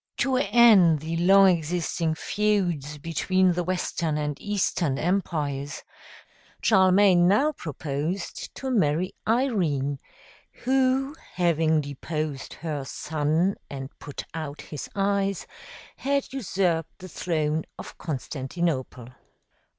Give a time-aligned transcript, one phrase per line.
[0.17, 5.83] To end the long existing feuds between the Western and Eastern Empires,
[6.59, 9.99] Charlemagne now proposed to marry Irene,
[10.63, 15.45] who, having deposed her son and put out his eyes,
[15.97, 19.07] had usurped the throne of Constantinople.